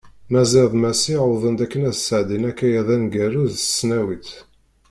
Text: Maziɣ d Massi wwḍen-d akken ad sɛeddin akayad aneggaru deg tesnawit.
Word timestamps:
Maziɣ 0.31 0.65
d 0.71 0.73
Massi 0.81 1.15
wwḍen-d 1.23 1.59
akken 1.65 1.87
ad 1.89 1.95
sɛeddin 1.97 2.47
akayad 2.49 2.87
aneggaru 2.95 3.43
deg 3.51 3.59
tesnawit. 3.61 4.29